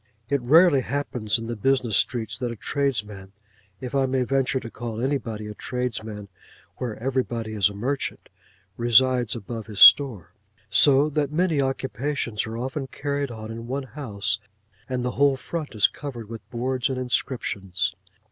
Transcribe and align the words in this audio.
It 0.29 0.41
rarely 0.41 0.81
happens 0.81 1.37
in 1.37 1.45
the 1.45 1.55
business 1.55 1.95
streets 1.95 2.35
that 2.39 2.49
a 2.49 2.55
tradesman, 2.55 3.33
if 3.79 3.93
I 3.93 4.07
may 4.07 4.23
venture 4.23 4.59
to 4.59 4.71
call 4.71 4.99
anybody 4.99 5.45
a 5.45 5.53
tradesman, 5.53 6.27
where 6.77 6.97
everybody 6.97 7.53
is 7.53 7.69
a 7.69 7.75
merchant, 7.75 8.29
resides 8.77 9.35
above 9.35 9.67
his 9.67 9.79
store; 9.79 10.33
so 10.71 11.07
that 11.09 11.31
many 11.31 11.61
occupations 11.61 12.47
are 12.47 12.57
often 12.57 12.87
carried 12.87 13.29
on 13.29 13.51
in 13.51 13.67
one 13.67 13.83
house, 13.93 14.39
and 14.89 15.05
the 15.05 15.11
whole 15.21 15.37
front 15.37 15.75
is 15.75 15.87
covered 15.87 16.29
with 16.29 16.49
boards 16.49 16.89
and 16.89 16.97
inscriptions. 16.97 17.93